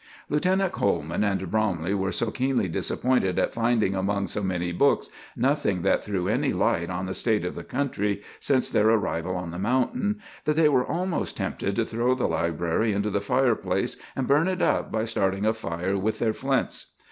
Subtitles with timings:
[0.29, 5.83] Lieutenant Coleman and Bromley were so keenly disappointed at finding among so many books nothing
[5.83, 9.59] that threw any light on the state of the country since their arrival on the
[9.59, 14.47] mountain, that they were almost tempted to throw the library into the fireplace and burn
[14.47, 16.87] it up by starting a fire with their flints.